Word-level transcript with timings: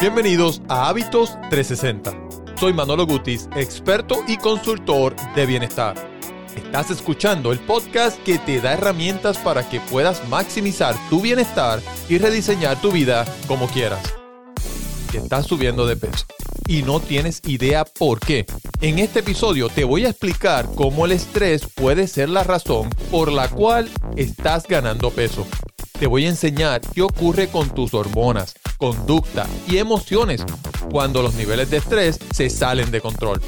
Bienvenidos 0.00 0.60
a 0.68 0.88
Hábitos 0.88 1.38
360. 1.50 2.12
Soy 2.58 2.72
Manolo 2.72 3.06
Gutis, 3.06 3.48
experto 3.56 4.22
y 4.26 4.36
consultor 4.36 5.14
de 5.36 5.46
bienestar. 5.46 5.94
Estás 6.56 6.90
escuchando 6.90 7.52
el 7.52 7.60
podcast 7.60 8.20
que 8.24 8.38
te 8.38 8.60
da 8.60 8.72
herramientas 8.72 9.38
para 9.38 9.66
que 9.68 9.80
puedas 9.80 10.28
maximizar 10.28 10.96
tu 11.08 11.20
bienestar 11.20 11.80
y 12.08 12.18
rediseñar 12.18 12.80
tu 12.80 12.90
vida 12.90 13.24
como 13.46 13.68
quieras. 13.68 14.02
Si 15.10 15.18
estás 15.18 15.46
subiendo 15.46 15.86
de 15.86 15.96
peso 15.96 16.26
y 16.66 16.82
no 16.82 16.98
tienes 16.98 17.40
idea 17.46 17.84
por 17.84 18.18
qué, 18.18 18.46
en 18.80 18.98
este 18.98 19.20
episodio 19.20 19.68
te 19.68 19.84
voy 19.84 20.06
a 20.06 20.10
explicar 20.10 20.68
cómo 20.74 21.06
el 21.06 21.12
estrés 21.12 21.68
puede 21.72 22.08
ser 22.08 22.28
la 22.28 22.42
razón 22.42 22.90
por 23.12 23.30
la 23.30 23.48
cual 23.48 23.88
estás 24.16 24.66
ganando 24.66 25.10
peso. 25.12 25.46
Te 25.98 26.08
voy 26.08 26.26
a 26.26 26.30
enseñar 26.30 26.80
qué 26.80 27.02
ocurre 27.02 27.48
con 27.48 27.70
tus 27.70 27.94
hormonas, 27.94 28.54
conducta 28.76 29.46
y 29.66 29.78
emociones 29.78 30.42
cuando 30.90 31.22
los 31.22 31.34
niveles 31.34 31.70
de 31.70 31.78
estrés 31.78 32.18
se 32.32 32.50
salen 32.50 32.90
de 32.90 33.00
control. 33.00 33.40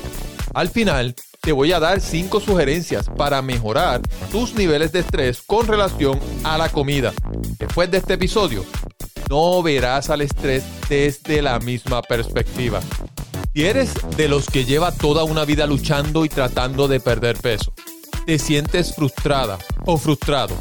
Al 0.54 0.70
final, 0.70 1.14
te 1.40 1.52
voy 1.52 1.72
a 1.72 1.78
dar 1.78 2.00
5 2.00 2.40
sugerencias 2.40 3.08
para 3.16 3.40
mejorar 3.42 4.00
tus 4.32 4.54
niveles 4.54 4.90
de 4.92 5.00
estrés 5.00 5.42
con 5.42 5.66
relación 5.66 6.18
a 6.42 6.58
la 6.58 6.68
comida. 6.70 7.12
Después 7.58 7.90
de 7.90 7.98
este 7.98 8.14
episodio, 8.14 8.64
no 9.30 9.62
verás 9.62 10.10
al 10.10 10.22
estrés 10.22 10.64
desde 10.88 11.42
la 11.42 11.58
misma 11.60 12.02
perspectiva. 12.02 12.80
Si 13.54 13.64
eres 13.64 13.94
de 14.16 14.28
los 14.28 14.46
que 14.46 14.64
lleva 14.64 14.92
toda 14.92 15.24
una 15.24 15.44
vida 15.44 15.66
luchando 15.66 16.24
y 16.24 16.28
tratando 16.28 16.88
de 16.88 17.00
perder 17.00 17.36
peso, 17.36 17.72
te 18.26 18.38
sientes 18.38 18.94
frustrada 18.94 19.56
o 19.84 19.96
frustrado, 19.96 20.54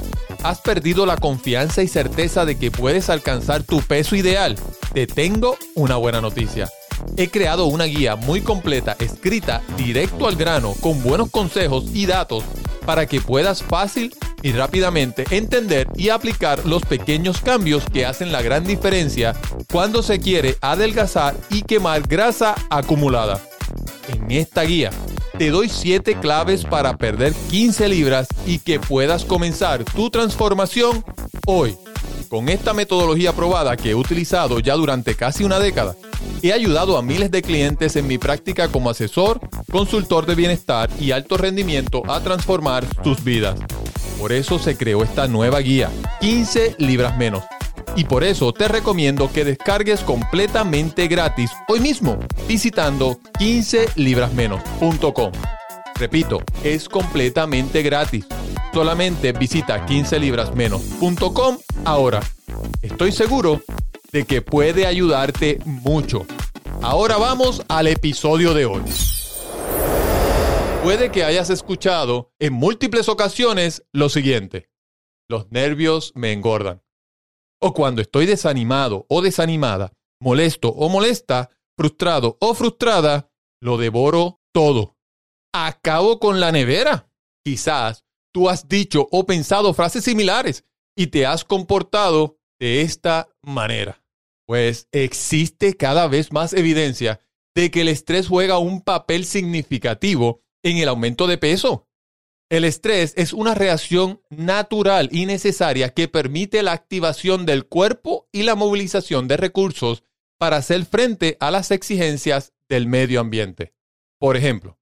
has 0.50 0.62
perdido 0.62 1.06
la 1.06 1.18
confianza 1.18 1.82
y 1.82 1.88
certeza 1.88 2.46
de 2.46 2.58
que 2.58 2.70
puedes 2.70 3.10
alcanzar 3.10 3.64
tu 3.64 3.82
peso 3.82 4.16
ideal, 4.16 4.56
te 4.94 5.08
tengo 5.08 5.58
una 5.74 5.96
buena 5.96 6.22
noticia. 6.22 6.70
He 7.18 7.30
creado 7.30 7.66
una 7.66 7.86
guía 7.86 8.16
muy 8.16 8.42
completa, 8.42 8.96
escrita 9.00 9.64
directo 9.76 10.28
al 10.28 10.36
grano, 10.36 10.76
con 10.82 11.02
buenos 11.02 11.32
consejos 11.32 11.86
y 11.94 12.06
datos 12.06 12.44
para 12.86 13.08
que 13.08 13.22
puedas 13.22 13.64
fácil 13.64 14.16
y 14.44 14.52
rápidamente 14.52 15.26
entender 15.32 15.88
y 15.96 16.10
aplicar 16.10 16.64
los 16.66 16.84
pequeños 16.84 17.42
cambios 17.42 17.84
que 17.92 18.06
hacen 18.06 18.32
la 18.32 18.44
gran 18.44 18.64
diferencia 18.64 19.36
cuando 19.72 20.04
se 20.04 20.20
quiere 20.20 20.58
adelgazar 20.62 21.36
y 21.50 21.64
quemar 21.64 22.04
grasa 22.08 22.54
acumulada. 22.70 23.42
En 24.08 24.30
esta 24.30 24.62
guía 24.62 24.92
te 25.38 25.50
doy 25.50 25.70
7 25.70 26.20
claves 26.20 26.64
para 26.64 26.98
perder 26.98 27.34
15 27.50 27.90
libras 27.90 28.28
y 28.46 28.60
que 28.60 28.80
puedas 28.80 29.26
comenzar 29.26 29.84
tu 29.84 30.10
transformación 30.10 31.04
hoy. 31.46 31.76
Con 32.30 32.50
esta 32.50 32.74
metodología 32.74 33.34
probada 33.34 33.78
que 33.78 33.92
he 33.92 33.96
utilizado 33.96 34.60
ya 34.60 34.76
durante 34.76 35.16
casi 35.16 35.44
una 35.44 35.60
década, 35.60 35.96
he 36.42 36.54
ayudado 36.54 36.98
a 36.98 37.02
miles 37.02 37.32
de 37.32 37.42
clientes 37.42 37.96
en 37.96 38.08
mi 38.08 38.18
práctica 38.18 38.70
como 38.70 38.90
asesor, 38.90 39.40
consultor 39.72 40.26
de 40.26 40.36
bienestar 40.36 40.90
y 41.00 41.12
alto 41.12 41.38
rendimiento 41.38 42.04
a 42.10 42.22
transformar 42.22 42.86
sus 43.04 43.24
vidas. 43.24 43.60
Por 44.20 44.32
eso 44.32 44.58
se 44.60 44.78
creó 44.78 45.04
esta 45.04 45.28
nueva 45.28 45.60
guía, 45.60 45.92
15 46.22 46.76
libras 46.80 47.18
menos. 47.18 47.44
Y 47.96 48.04
por 48.04 48.24
eso 48.24 48.52
te 48.52 48.68
recomiendo 48.68 49.32
que 49.32 49.46
descargues 49.46 50.02
completamente 50.02 51.08
gratis 51.08 51.52
hoy 51.68 51.80
mismo 51.80 52.20
visitando 52.48 53.20
15librasmenos.com. 53.40 55.32
Repito, 55.96 56.44
es 56.64 56.90
completamente 56.90 57.82
gratis. 57.82 58.26
Solamente 58.74 59.32
visita 59.32 59.86
15librasmenos.com 59.86 61.58
ahora. 61.86 62.20
Estoy 62.82 63.14
seguro 63.14 63.62
de 64.12 64.26
que 64.26 64.42
puede 64.42 64.86
ayudarte 64.86 65.60
mucho. 65.64 66.26
Ahora 66.82 67.16
vamos 67.18 67.64
al 67.70 67.88
episodio 67.88 68.54
de 68.54 68.66
hoy. 68.66 68.82
Puede 70.84 71.12
que 71.12 71.24
hayas 71.24 71.50
escuchado 71.50 72.34
en 72.40 72.54
múltiples 72.54 73.10
ocasiones 73.10 73.84
lo 73.92 74.10
siguiente. 74.10 74.70
Los 75.28 75.50
nervios 75.50 76.12
me 76.14 76.32
engordan. 76.32 76.85
O 77.66 77.74
cuando 77.74 78.00
estoy 78.04 78.28
desanimado 78.28 79.08
o 79.10 79.24
desanimada, 79.24 79.92
molesto 80.22 80.70
o 80.70 80.88
molesta, 80.88 81.50
frustrado 81.76 82.38
o 82.40 82.54
frustrada, 82.54 83.32
lo 83.60 83.78
devoro 83.78 84.40
todo. 84.54 84.98
Acabo 85.52 86.20
con 86.20 86.40
la 86.40 86.52
nevera. 86.52 87.10
Quizás 87.44 88.06
tú 88.32 88.50
has 88.50 88.70
dicho 88.70 89.08
o 89.12 89.26
pensado 89.26 89.74
frases 89.74 90.04
similares 90.04 90.64
y 90.96 91.08
te 91.08 91.26
has 91.26 91.44
comportado 91.44 92.38
de 92.60 92.82
esta 92.82 93.30
manera. 93.42 94.00
Pues 94.46 94.88
existe 94.92 95.76
cada 95.76 96.08
vez 96.08 96.32
más 96.32 96.54
evidencia 96.54 97.20
de 97.56 97.72
que 97.72 97.82
el 97.82 97.88
estrés 97.88 98.28
juega 98.28 98.60
un 98.60 98.82
papel 98.82 99.26
significativo 99.26 100.44
en 100.64 100.78
el 100.78 100.88
aumento 100.88 101.26
de 101.26 101.40
peso. 101.40 101.85
El 102.56 102.64
estrés 102.64 103.12
es 103.18 103.34
una 103.34 103.54
reacción 103.54 104.22
natural 104.30 105.10
y 105.12 105.26
necesaria 105.26 105.90
que 105.90 106.08
permite 106.08 106.64
la 106.64 106.72
activación 106.72 107.46
del 107.46 107.66
cuerpo 107.66 108.30
y 108.32 108.44
la 108.44 108.56
movilización 108.56 109.28
de 109.28 109.36
recursos 109.36 110.06
para 110.38 110.56
hacer 110.56 110.86
frente 110.86 111.36
a 111.42 111.52
las 111.52 111.72
exigencias 111.72 112.54
del 112.70 112.88
medio 112.88 113.20
ambiente. 113.20 113.74
Por 114.22 114.38
ejemplo, 114.38 114.80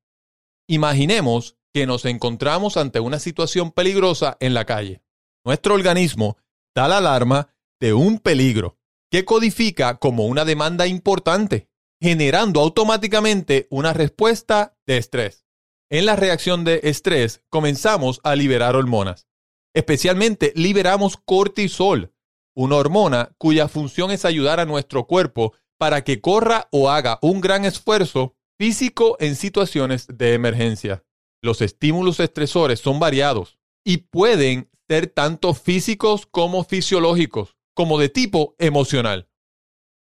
imaginemos 0.68 1.58
que 1.74 1.88
nos 1.88 2.06
encontramos 2.06 2.78
ante 2.78 3.00
una 3.00 3.18
situación 3.18 3.72
peligrosa 3.72 4.38
en 4.40 4.54
la 4.54 4.66
calle. 4.66 5.02
Nuestro 5.44 5.74
organismo 5.74 6.38
da 6.76 6.88
la 6.88 7.00
alarma 7.00 7.56
de 7.80 7.94
un 7.94 8.20
peligro 8.20 8.78
que 9.10 9.26
codifica 9.26 9.98
como 9.98 10.28
una 10.28 10.46
demanda 10.46 10.86
importante, 10.86 11.70
generando 12.00 12.62
automáticamente 12.62 13.66
una 13.72 13.94
respuesta 13.94 14.78
de 14.86 14.98
estrés. 14.98 15.43
En 15.90 16.06
la 16.06 16.16
reacción 16.16 16.64
de 16.64 16.82
estrés 16.84 17.44
comenzamos 17.50 18.20
a 18.24 18.36
liberar 18.36 18.76
hormonas. 18.76 19.28
Especialmente 19.76 20.54
liberamos 20.56 21.18
cortisol, 21.18 22.14
una 22.56 22.76
hormona 22.76 23.36
cuya 23.38 23.68
función 23.68 24.12
es 24.12 24.26
ayudar 24.26 24.60
a 24.60 24.66
nuestro 24.66 25.08
cuerpo 25.08 25.54
para 25.78 26.04
que 26.04 26.22
corra 26.22 26.68
o 26.72 26.90
haga 26.90 27.20
un 27.22 27.42
gran 27.42 27.66
esfuerzo 27.66 28.36
físico 28.60 29.18
en 29.20 29.36
situaciones 29.36 30.08
de 30.08 30.34
emergencia. 30.34 31.04
Los 31.42 31.62
estímulos 31.62 32.20
estresores 32.20 32.80
son 32.80 33.00
variados 33.00 33.58
y 33.84 33.98
pueden 33.98 34.70
ser 34.88 35.08
tanto 35.08 35.54
físicos 35.54 36.26
como 36.26 36.64
fisiológicos, 36.64 37.58
como 37.76 38.00
de 38.00 38.10
tipo 38.10 38.56
emocional. 38.60 39.30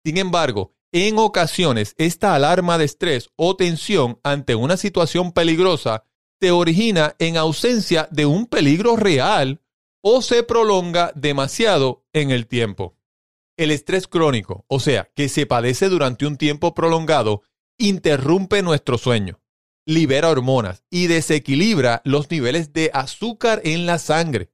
Sin 0.05 0.17
embargo, 0.17 0.75
en 0.93 1.19
ocasiones 1.19 1.95
esta 1.99 2.35
alarma 2.35 2.79
de 2.79 2.85
estrés 2.85 3.31
o 3.37 3.57
tensión 3.57 4.19
ante 4.23 4.55
una 4.55 4.77
situación 4.77 5.33
peligrosa 5.33 6.05
se 6.41 6.51
origina 6.51 7.17
en 7.19 7.37
ausencia 7.37 8.09
de 8.11 8.27
un 8.27 8.47
peligro 8.47 8.97
real 8.97 9.61
o 10.01 10.23
se 10.23 10.43
prolonga 10.43 11.13
demasiado 11.15 12.07
en 12.13 12.31
el 12.31 12.47
tiempo. 12.47 12.97
El 13.57 13.73
estrés 13.73 14.07
crónico, 14.07 14.65
o 14.69 14.79
sea, 14.79 15.11
que 15.17 15.29
se 15.29 15.47
padece 15.47 15.89
durante 15.89 16.27
un 16.27 16.37
tiempo 16.37 16.75
prolongado, 16.75 17.43
interrumpe 17.77 18.63
nuestro 18.63 18.99
sueño, 18.99 19.41
libera 19.85 20.31
hormonas 20.31 20.85
y 20.91 21.09
desequilibra 21.09 22.01
los 22.05 22.31
niveles 22.31 22.73
de 22.73 22.91
azúcar 22.95 23.61
en 23.65 23.87
la 23.87 23.99
sangre. 23.99 24.51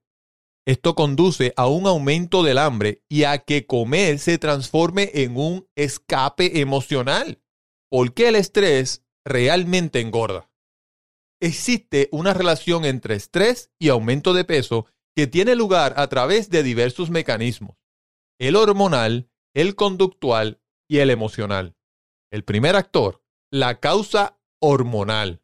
Esto 0.65 0.95
conduce 0.95 1.53
a 1.57 1.67
un 1.67 1.85
aumento 1.85 2.41
del 2.41 2.57
hambre 2.57 3.03
y 3.07 3.23
a 3.23 3.37
que 3.37 3.67
comer 3.67 4.17
se 4.17 4.39
transforme 4.39 5.11
en 5.13 5.37
un 5.37 5.67
escape 5.75 6.59
emocional, 6.59 7.39
porque 7.91 8.27
el 8.29 8.35
estrés 8.35 9.05
realmente 9.23 9.99
engorda. 9.99 10.49
Existe 11.39 12.09
una 12.11 12.33
relación 12.33 12.83
entre 12.83 13.13
estrés 13.13 13.71
y 13.77 13.89
aumento 13.89 14.33
de 14.33 14.43
peso 14.43 14.87
que 15.15 15.27
tiene 15.27 15.55
lugar 15.55 15.93
a 15.97 16.07
través 16.07 16.49
de 16.49 16.63
diversos 16.63 17.11
mecanismos, 17.11 17.77
el 18.39 18.55
hormonal, 18.55 19.29
el 19.53 19.75
conductual 19.75 20.61
y 20.89 20.97
el 20.97 21.11
emocional. 21.11 21.75
El 22.31 22.43
primer 22.43 22.75
actor, 22.75 23.23
la 23.51 23.79
causa 23.79 24.39
hormonal. 24.59 25.41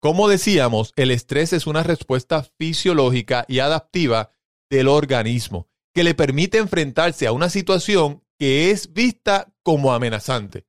Como 0.00 0.28
decíamos, 0.28 0.92
el 0.96 1.10
estrés 1.10 1.52
es 1.52 1.66
una 1.66 1.82
respuesta 1.82 2.44
fisiológica 2.58 3.44
y 3.48 3.58
adaptiva 3.58 4.33
del 4.74 4.88
organismo 4.88 5.68
que 5.94 6.02
le 6.02 6.14
permite 6.14 6.58
enfrentarse 6.58 7.28
a 7.28 7.32
una 7.32 7.48
situación 7.48 8.24
que 8.38 8.72
es 8.72 8.92
vista 8.92 9.54
como 9.62 9.92
amenazante. 9.92 10.66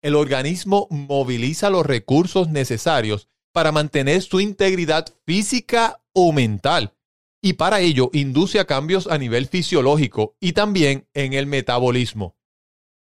El 0.00 0.14
organismo 0.14 0.86
moviliza 0.90 1.68
los 1.68 1.84
recursos 1.84 2.48
necesarios 2.48 3.28
para 3.52 3.72
mantener 3.72 4.22
su 4.22 4.40
integridad 4.40 5.06
física 5.26 6.00
o 6.12 6.32
mental 6.32 6.94
y 7.42 7.54
para 7.54 7.80
ello 7.80 8.10
induce 8.12 8.60
a 8.60 8.64
cambios 8.64 9.08
a 9.08 9.18
nivel 9.18 9.48
fisiológico 9.48 10.36
y 10.38 10.52
también 10.52 11.08
en 11.12 11.32
el 11.32 11.46
metabolismo. 11.46 12.36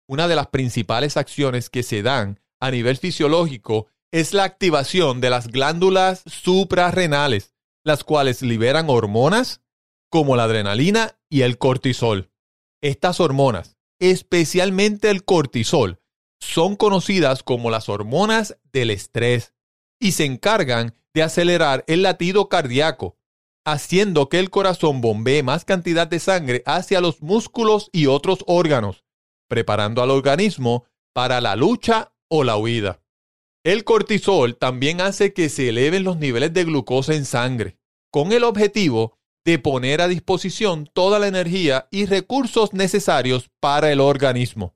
Una 0.08 0.28
de 0.28 0.36
las 0.36 0.48
principales 0.48 1.16
acciones 1.16 1.70
que 1.70 1.84
se 1.84 2.02
dan 2.02 2.40
a 2.60 2.72
nivel 2.72 2.98
fisiológico 2.98 3.88
es 4.12 4.34
la 4.34 4.44
activación 4.44 5.22
de 5.22 5.30
las 5.30 5.48
glándulas 5.48 6.24
suprarrenales, 6.26 7.54
las 7.84 8.04
cuales 8.04 8.42
liberan 8.42 8.90
hormonas 8.90 9.61
como 10.12 10.36
la 10.36 10.44
adrenalina 10.44 11.18
y 11.30 11.42
el 11.42 11.58
cortisol. 11.58 12.30
Estas 12.84 13.20
hormonas, 13.20 13.78
especialmente 14.00 15.10
el 15.10 15.24
cortisol, 15.24 16.00
son 16.40 16.76
conocidas 16.76 17.44
como 17.44 17.72
las 17.72 17.88
hormonas 17.88 18.58
del 18.74 18.92
estrés 18.92 19.54
y 20.00 20.12
se 20.12 20.26
encargan 20.26 20.96
de 21.14 21.24
acelerar 21.24 21.86
el 21.88 22.02
latido 22.02 22.50
cardíaco, 22.50 23.18
haciendo 23.66 24.28
que 24.28 24.40
el 24.40 24.50
corazón 24.50 25.00
bombee 25.02 25.44
más 25.44 25.64
cantidad 25.64 26.08
de 26.08 26.20
sangre 26.20 26.64
hacia 26.66 27.00
los 27.00 27.22
músculos 27.22 27.90
y 27.94 28.08
otros 28.08 28.44
órganos, 28.48 29.06
preparando 29.48 30.04
al 30.04 30.12
organismo 30.12 30.86
para 31.14 31.40
la 31.40 31.56
lucha 31.56 32.14
o 32.28 32.44
la 32.44 32.58
huida. 32.58 33.02
El 33.64 33.84
cortisol 33.84 34.58
también 34.58 35.00
hace 35.00 35.34
que 35.34 35.48
se 35.48 35.70
eleven 35.70 36.04
los 36.04 36.18
niveles 36.18 36.52
de 36.52 36.66
glucosa 36.66 37.14
en 37.14 37.26
sangre, 37.26 37.78
con 38.10 38.34
el 38.34 38.44
objetivo 38.44 39.21
de 39.46 39.60
poner 39.60 40.02
a 40.02 40.08
disposición 40.08 40.90
toda 40.94 41.20
la 41.20 41.28
energía 41.28 41.88
y 41.92 42.06
recursos 42.06 42.74
necesarios 42.74 43.50
para 43.60 43.92
el 43.92 44.00
organismo. 44.00 44.76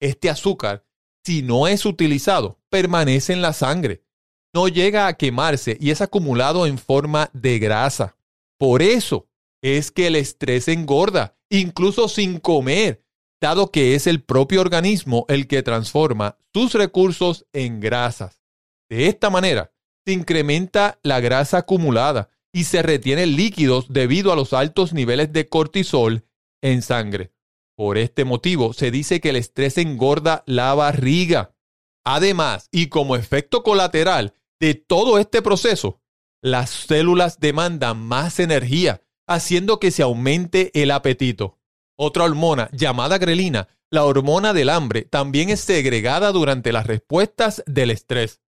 Este 0.00 0.28
azúcar, 0.28 0.84
si 1.24 1.42
no 1.42 1.66
es 1.66 1.86
utilizado, 1.86 2.60
permanece 2.68 3.32
en 3.32 3.42
la 3.42 3.52
sangre, 3.52 4.04
no 4.52 4.68
llega 4.68 5.06
a 5.06 5.14
quemarse 5.14 5.76
y 5.80 5.90
es 5.90 6.00
acumulado 6.00 6.66
en 6.66 6.78
forma 6.78 7.30
de 7.32 7.58
grasa. 7.58 8.16
Por 8.58 8.82
eso 8.82 9.28
es 9.62 9.90
que 9.90 10.06
el 10.06 10.16
estrés 10.16 10.68
engorda, 10.68 11.36
incluso 11.48 12.08
sin 12.08 12.38
comer, 12.38 13.04
dado 13.40 13.70
que 13.70 13.94
es 13.94 14.06
el 14.06 14.22
propio 14.22 14.60
organismo 14.60 15.24
el 15.28 15.48
que 15.48 15.62
transforma 15.62 16.38
sus 16.52 16.74
recursos 16.74 17.46
en 17.52 17.80
grasas. 17.80 18.40
De 18.88 19.08
esta 19.08 19.30
manera, 19.30 19.72
se 20.06 20.12
incrementa 20.12 20.98
la 21.02 21.20
grasa 21.20 21.58
acumulada 21.58 22.30
y 22.54 22.64
se 22.64 22.82
retienen 22.82 23.34
líquidos 23.34 23.86
debido 23.88 24.32
a 24.32 24.36
los 24.36 24.52
altos 24.52 24.92
niveles 24.92 25.32
de 25.32 25.48
cortisol 25.48 26.24
en 26.62 26.82
sangre. 26.82 27.32
Por 27.76 27.98
este 27.98 28.24
motivo, 28.24 28.72
se 28.72 28.92
dice 28.92 29.20
que 29.20 29.30
el 29.30 29.36
estrés 29.36 29.76
engorda 29.76 30.44
la 30.46 30.72
barriga. 30.72 31.56
Además, 32.04 32.68
y 32.70 32.86
como 32.86 33.16
efecto 33.16 33.64
colateral 33.64 34.34
de 34.60 34.74
todo 34.74 35.18
este 35.18 35.42
proceso, 35.42 36.00
las 36.40 36.70
células 36.70 37.40
demandan 37.40 37.98
más 37.98 38.38
energía, 38.38 39.02
haciendo 39.26 39.80
que 39.80 39.90
se 39.90 40.04
aumente 40.04 40.70
el 40.80 40.92
apetito. 40.92 41.58
Otra 41.96 42.22
hormona 42.22 42.70
llamada 42.72 43.18
grelina, 43.18 43.66
la 43.90 44.04
hormona 44.04 44.52
del 44.52 44.68
hambre, 44.68 45.02
también 45.02 45.50
es 45.50 45.58
segregada 45.58 46.30
durante 46.30 46.70
las 46.70 46.86
respuestas 46.86 47.64
del 47.66 47.90
estrés. 47.90 48.43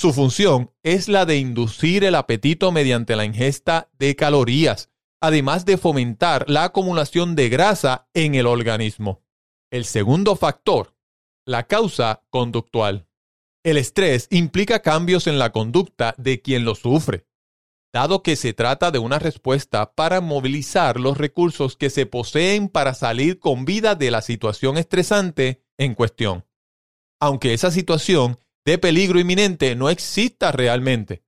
Su 0.00 0.12
función 0.12 0.72
es 0.82 1.08
la 1.08 1.26
de 1.26 1.38
inducir 1.38 2.04
el 2.04 2.14
apetito 2.14 2.70
mediante 2.72 3.16
la 3.16 3.24
ingesta 3.24 3.90
de 3.98 4.14
calorías, 4.14 4.90
además 5.20 5.64
de 5.64 5.76
fomentar 5.76 6.48
la 6.48 6.64
acumulación 6.64 7.34
de 7.34 7.48
grasa 7.48 8.08
en 8.14 8.34
el 8.34 8.46
organismo. 8.46 9.24
El 9.70 9.84
segundo 9.84 10.36
factor, 10.36 10.94
la 11.44 11.66
causa 11.66 12.22
conductual. 12.30 13.08
El 13.64 13.76
estrés 13.76 14.28
implica 14.30 14.82
cambios 14.82 15.26
en 15.26 15.38
la 15.38 15.50
conducta 15.50 16.14
de 16.16 16.40
quien 16.40 16.64
lo 16.64 16.74
sufre 16.74 17.28
dado 17.92 18.22
que 18.22 18.36
se 18.36 18.52
trata 18.52 18.90
de 18.90 18.98
una 18.98 19.18
respuesta 19.18 19.94
para 19.94 20.20
movilizar 20.20 21.00
los 21.00 21.18
recursos 21.18 21.76
que 21.76 21.90
se 21.90 22.06
poseen 22.06 22.68
para 22.68 22.94
salir 22.94 23.38
con 23.38 23.64
vida 23.64 23.94
de 23.94 24.10
la 24.10 24.22
situación 24.22 24.76
estresante 24.76 25.64
en 25.78 25.94
cuestión. 25.94 26.44
Aunque 27.20 27.54
esa 27.54 27.70
situación 27.70 28.38
de 28.68 28.76
peligro 28.76 29.18
inminente 29.18 29.74
no 29.76 29.88
exista 29.88 30.52
realmente, 30.52 31.22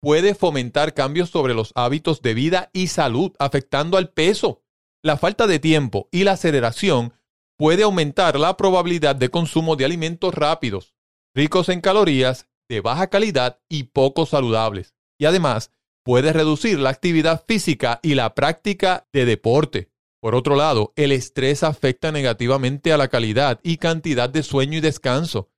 puede 0.00 0.36
fomentar 0.36 0.94
cambios 0.94 1.28
sobre 1.28 1.52
los 1.52 1.72
hábitos 1.74 2.22
de 2.22 2.34
vida 2.34 2.70
y 2.72 2.86
salud, 2.86 3.32
afectando 3.40 3.96
al 3.96 4.10
peso. 4.10 4.62
La 5.02 5.16
falta 5.16 5.48
de 5.48 5.58
tiempo 5.58 6.08
y 6.12 6.22
la 6.22 6.32
aceleración 6.32 7.12
puede 7.56 7.82
aumentar 7.82 8.38
la 8.38 8.56
probabilidad 8.56 9.16
de 9.16 9.28
consumo 9.28 9.74
de 9.74 9.86
alimentos 9.86 10.32
rápidos, 10.36 10.94
ricos 11.34 11.68
en 11.68 11.80
calorías, 11.80 12.46
de 12.68 12.80
baja 12.80 13.08
calidad 13.08 13.58
y 13.68 13.84
poco 13.84 14.24
saludables. 14.24 14.94
Y 15.18 15.24
además, 15.24 15.72
puede 16.04 16.32
reducir 16.32 16.78
la 16.78 16.90
actividad 16.90 17.42
física 17.44 17.98
y 18.04 18.14
la 18.14 18.36
práctica 18.36 19.08
de 19.12 19.24
deporte. 19.24 19.90
Por 20.20 20.36
otro 20.36 20.54
lado, 20.54 20.92
el 20.94 21.10
estrés 21.10 21.64
afecta 21.64 22.12
negativamente 22.12 22.92
a 22.92 22.98
la 22.98 23.08
calidad 23.08 23.58
y 23.64 23.78
cantidad 23.78 24.30
de 24.30 24.44
sueño 24.44 24.78
y 24.78 24.80
descanso, 24.80 25.50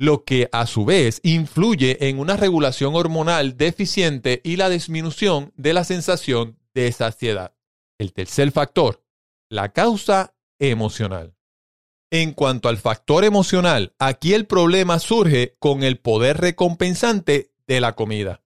lo 0.00 0.24
que 0.24 0.48
a 0.50 0.66
su 0.66 0.86
vez 0.86 1.20
influye 1.24 2.08
en 2.08 2.20
una 2.20 2.38
regulación 2.38 2.94
hormonal 2.94 3.58
deficiente 3.58 4.40
y 4.42 4.56
la 4.56 4.70
disminución 4.70 5.52
de 5.58 5.74
la 5.74 5.84
sensación 5.84 6.58
de 6.72 6.90
saciedad. 6.90 7.54
El 7.98 8.14
tercer 8.14 8.50
factor, 8.50 9.04
la 9.50 9.74
causa 9.74 10.34
emocional. 10.58 11.36
En 12.10 12.32
cuanto 12.32 12.70
al 12.70 12.78
factor 12.78 13.24
emocional, 13.24 13.94
aquí 13.98 14.32
el 14.32 14.46
problema 14.46 14.98
surge 15.00 15.56
con 15.58 15.82
el 15.82 15.98
poder 15.98 16.38
recompensante 16.38 17.52
de 17.66 17.80
la 17.82 17.94
comida. 17.94 18.42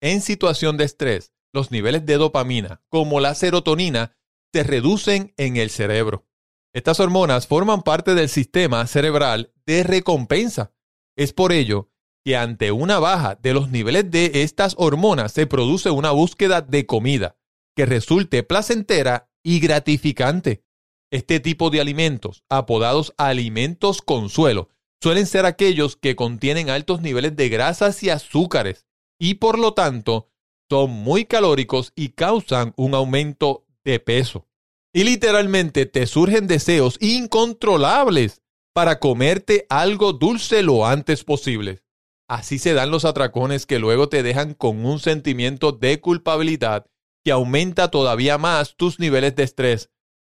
En 0.00 0.20
situación 0.20 0.76
de 0.76 0.84
estrés, 0.84 1.32
los 1.52 1.70
niveles 1.70 2.06
de 2.06 2.16
dopamina, 2.16 2.82
como 2.88 3.20
la 3.20 3.36
serotonina, 3.36 4.16
se 4.52 4.64
reducen 4.64 5.32
en 5.36 5.58
el 5.58 5.70
cerebro. 5.70 6.26
Estas 6.72 6.98
hormonas 6.98 7.46
forman 7.46 7.82
parte 7.82 8.14
del 8.14 8.28
sistema 8.28 8.84
cerebral 8.88 9.52
de 9.64 9.84
recompensa. 9.84 10.72
Es 11.18 11.32
por 11.32 11.50
ello 11.50 11.90
que 12.24 12.36
ante 12.36 12.70
una 12.70 13.00
baja 13.00 13.34
de 13.42 13.52
los 13.52 13.70
niveles 13.70 14.08
de 14.08 14.30
estas 14.44 14.76
hormonas 14.78 15.32
se 15.32 15.48
produce 15.48 15.90
una 15.90 16.12
búsqueda 16.12 16.62
de 16.62 16.86
comida 16.86 17.36
que 17.74 17.86
resulte 17.86 18.44
placentera 18.44 19.28
y 19.42 19.58
gratificante. 19.58 20.62
Este 21.10 21.40
tipo 21.40 21.70
de 21.70 21.80
alimentos, 21.80 22.44
apodados 22.48 23.14
alimentos 23.18 24.00
consuelo, 24.00 24.68
suelen 25.02 25.26
ser 25.26 25.44
aquellos 25.44 25.96
que 25.96 26.14
contienen 26.14 26.70
altos 26.70 27.00
niveles 27.00 27.34
de 27.34 27.48
grasas 27.48 28.00
y 28.04 28.10
azúcares, 28.10 28.86
y 29.18 29.34
por 29.34 29.58
lo 29.58 29.74
tanto 29.74 30.30
son 30.70 30.90
muy 30.90 31.24
calóricos 31.24 31.92
y 31.96 32.10
causan 32.10 32.74
un 32.76 32.94
aumento 32.94 33.66
de 33.84 33.98
peso. 33.98 34.46
Y 34.92 35.02
literalmente 35.02 35.86
te 35.86 36.06
surgen 36.06 36.46
deseos 36.46 36.96
incontrolables 37.00 38.42
para 38.78 39.00
comerte 39.00 39.66
algo 39.70 40.12
dulce 40.12 40.62
lo 40.62 40.86
antes 40.86 41.24
posible. 41.24 41.82
Así 42.28 42.60
se 42.60 42.74
dan 42.74 42.92
los 42.92 43.04
atracones 43.04 43.66
que 43.66 43.80
luego 43.80 44.08
te 44.08 44.22
dejan 44.22 44.54
con 44.54 44.86
un 44.86 45.00
sentimiento 45.00 45.72
de 45.72 46.00
culpabilidad 46.00 46.86
que 47.24 47.32
aumenta 47.32 47.90
todavía 47.90 48.38
más 48.38 48.76
tus 48.76 49.00
niveles 49.00 49.34
de 49.34 49.42
estrés, 49.42 49.90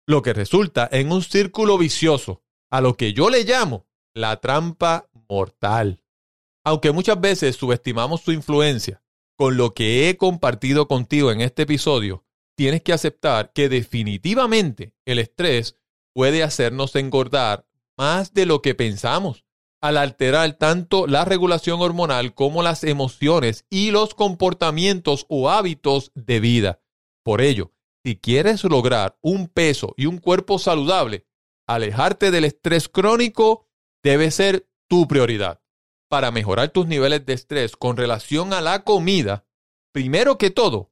lo 0.06 0.22
que 0.22 0.34
resulta 0.34 0.90
en 0.92 1.13
un 1.13 1.22
círculo 1.22 1.78
vicioso, 1.78 2.44
a 2.69 2.81
lo 2.81 2.98
que 2.98 3.13
yo 3.13 3.30
le 3.30 3.45
llamo 3.45 3.88
la 4.13 4.41
trampa 4.41 5.08
mortal. 5.29 6.03
Aunque 6.65 6.91
muchas 6.91 7.22
veces 7.22 7.56
subestimamos 7.56 8.20
su 8.20 8.34
influencia, 8.34 9.01
con 9.38 9.56
lo 9.56 9.74
que 9.74 10.10
he 10.10 10.18
compartido 10.18 10.89
contigo 10.89 11.32
en 11.32 11.39
este 11.39 11.62
episodio, 11.62 12.25
tienes 12.58 12.84
que 12.84 12.91
aceptar 12.91 13.53
que 13.53 13.70
definitivamente 13.70 14.96
el 15.06 15.20
estrés 15.20 15.77
puede 16.13 16.44
hacernos 16.44 16.98
engordar 16.98 17.65
más 17.98 18.34
de 18.34 18.46
lo 18.46 18.62
que 18.62 18.76
pensamos, 18.76 19.46
al 19.82 19.98
alterar 19.98 20.54
tanto 20.54 21.08
la 21.08 21.26
regulación 21.26 21.82
hormonal 21.82 22.34
como 22.34 22.64
las 22.64 22.84
emociones 22.84 23.66
y 23.70 23.92
los 23.92 24.16
comportamientos 24.16 25.26
o 25.30 25.50
hábitos 25.50 26.12
de 26.16 26.40
vida. 26.40 26.82
Por 27.24 27.42
ello, 27.42 27.74
si 28.04 28.18
quieres 28.18 28.64
lograr 28.64 29.18
un 29.22 29.48
peso 29.48 29.94
y 29.98 30.06
un 30.06 30.18
cuerpo 30.18 30.60
saludable, 30.60 31.26
alejarte 31.68 32.32
del 32.32 32.46
estrés 32.46 32.90
crónico 32.90 33.68
debe 34.04 34.32
ser 34.32 34.68
tu 34.88 35.08
prioridad 35.08 35.62
para 36.14 36.30
mejorar 36.30 36.70
tus 36.70 36.86
niveles 36.86 37.26
de 37.26 37.34
estrés 37.34 37.76
con 37.76 37.98
relación 37.98 38.54
a 38.54 38.62
la 38.62 38.84
comida, 38.84 39.48
primero 39.92 40.38
que 40.38 40.52
todo, 40.52 40.92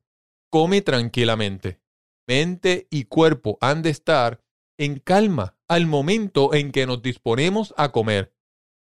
come 0.49 0.81
tranquilamente. 0.81 1.79
Mente 2.27 2.87
y 2.89 3.03
cuerpo 3.05 3.57
han 3.61 3.83
de 3.83 3.91
estar 3.91 4.43
en 4.79 4.99
calma 4.99 5.55
al 5.71 5.87
momento 5.87 6.53
en 6.53 6.73
que 6.73 6.85
nos 6.85 7.01
disponemos 7.01 7.73
a 7.77 7.93
comer. 7.93 8.35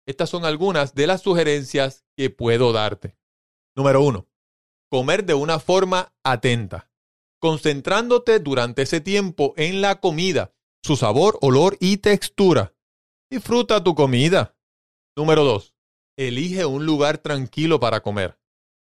Estas 0.07 0.31
son 0.31 0.47
algunas 0.47 0.95
de 0.95 1.07
las 1.07 1.21
sugerencias 1.21 2.07
que 2.17 2.31
puedo 2.31 2.73
darte. 2.73 3.19
Número 3.77 4.03
uno, 4.03 4.31
comer 4.91 5.27
de 5.27 5.35
una 5.35 5.59
forma 5.59 6.15
atenta, 6.25 6.91
concentrándote 7.39 8.39
durante 8.39 8.81
ese 8.81 9.03
tiempo 9.03 9.53
en 9.59 9.83
la 9.83 10.01
comida, 10.01 10.55
su 10.83 10.97
sabor, 10.97 11.39
olor 11.43 11.77
y 11.81 11.99
textura. 11.99 12.75
Disfruta 13.31 13.85
tu 13.85 13.95
comida. 13.95 14.57
Número 15.15 15.45
dos, 15.45 15.75
elige 16.17 16.65
un 16.65 16.87
lugar 16.87 17.19
tranquilo 17.19 17.79
para 17.79 18.01
comer. 18.01 18.41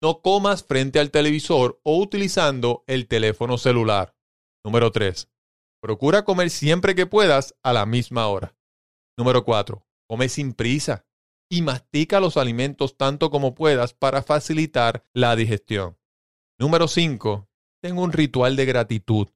No 0.01 0.23
comas 0.23 0.63
frente 0.63 1.01
al 1.01 1.11
televisor 1.11 1.81
o 1.83 1.99
utilizando 1.99 2.85
el 2.87 3.09
teléfono 3.09 3.59
celular. 3.59 4.15
Número 4.65 4.93
3. 4.93 5.32
Procura 5.83 6.25
comer 6.25 6.51
siempre 6.51 6.95
que 6.95 7.07
puedas 7.07 7.57
a 7.65 7.73
la 7.73 7.87
misma 7.87 8.29
hora. 8.29 8.55
Número 9.19 9.45
4. 9.45 9.85
Come 10.09 10.29
sin 10.29 10.53
prisa 10.53 11.05
y 11.51 11.63
mastica 11.63 12.21
los 12.21 12.37
alimentos 12.37 12.97
tanto 12.97 13.31
como 13.31 13.57
puedas 13.57 13.93
para 13.93 14.23
facilitar 14.23 15.05
la 15.13 15.35
digestión. 15.35 15.99
Número 16.57 16.87
5. 16.87 17.49
Ten 17.83 17.99
un 17.99 18.13
ritual 18.13 18.55
de 18.55 18.65
gratitud 18.65 19.31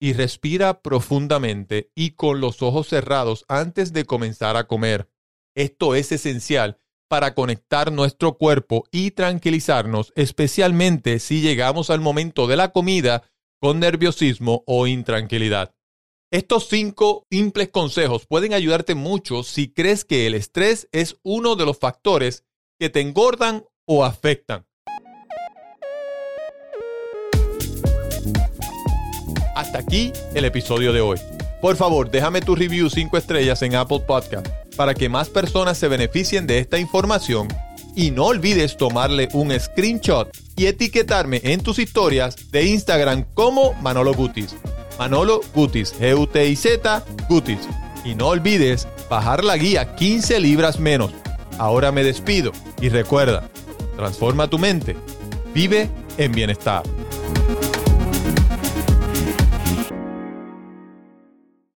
y 0.00 0.12
respira 0.14 0.82
profundamente 0.82 1.92
y 1.94 2.10
con 2.10 2.40
los 2.40 2.62
ojos 2.62 2.88
cerrados 2.88 3.44
antes 3.46 3.92
de 3.92 4.04
comenzar 4.04 4.56
a 4.56 4.66
comer. 4.66 5.08
Esto 5.54 5.94
es 5.94 6.10
esencial 6.10 6.78
para 7.08 7.34
conectar 7.34 7.92
nuestro 7.92 8.38
cuerpo 8.38 8.82
y 8.90 9.12
tranquilizarnos, 9.12 10.12
especialmente 10.16 11.20
si 11.20 11.42
llegamos 11.42 11.90
al 11.90 12.00
momento 12.00 12.48
de 12.48 12.56
la 12.56 12.72
comida 12.72 13.30
con 13.60 13.78
nerviosismo 13.78 14.64
o 14.66 14.88
intranquilidad. 14.88 15.76
Estos 16.32 16.66
cinco 16.66 17.26
simples 17.30 17.68
consejos 17.68 18.24
pueden 18.26 18.54
ayudarte 18.54 18.94
mucho 18.94 19.42
si 19.42 19.68
crees 19.68 20.06
que 20.06 20.26
el 20.26 20.32
estrés 20.34 20.88
es 20.90 21.18
uno 21.22 21.56
de 21.56 21.66
los 21.66 21.78
factores 21.78 22.46
que 22.80 22.88
te 22.88 23.02
engordan 23.02 23.66
o 23.84 24.02
afectan. 24.02 24.64
Hasta 29.54 29.80
aquí 29.80 30.10
el 30.32 30.46
episodio 30.46 30.94
de 30.94 31.02
hoy. 31.02 31.18
Por 31.60 31.76
favor, 31.76 32.10
déjame 32.10 32.40
tu 32.40 32.54
review 32.54 32.88
5 32.88 33.14
estrellas 33.18 33.60
en 33.60 33.74
Apple 33.74 34.00
Podcast 34.00 34.48
para 34.74 34.94
que 34.94 35.10
más 35.10 35.28
personas 35.28 35.76
se 35.76 35.88
beneficien 35.88 36.46
de 36.46 36.60
esta 36.60 36.78
información 36.78 37.48
y 37.94 38.10
no 38.10 38.28
olvides 38.28 38.78
tomarle 38.78 39.28
un 39.34 39.52
screenshot 39.60 40.34
y 40.56 40.64
etiquetarme 40.64 41.42
en 41.44 41.62
tus 41.62 41.78
historias 41.78 42.50
de 42.50 42.64
Instagram 42.64 43.26
como 43.34 43.74
Manolo 43.82 44.14
Gutis. 44.14 44.56
Manolo 44.98 45.40
Gutis, 45.54 45.94
G-U-T-I-Z, 45.98 47.04
Gutis. 47.28 47.60
Y 48.04 48.14
no 48.14 48.28
olvides 48.28 48.88
bajar 49.08 49.44
la 49.44 49.56
guía 49.56 49.94
15 49.94 50.40
libras 50.40 50.78
menos. 50.80 51.12
Ahora 51.58 51.92
me 51.92 52.02
despido 52.02 52.52
y 52.80 52.88
recuerda, 52.88 53.48
transforma 53.96 54.48
tu 54.48 54.58
mente, 54.58 54.96
vive 55.54 55.90
en 56.18 56.32
bienestar. 56.32 56.82